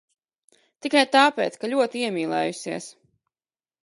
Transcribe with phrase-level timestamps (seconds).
[0.85, 2.89] Tikai tāpēc, ka ļoti iemīlējusies.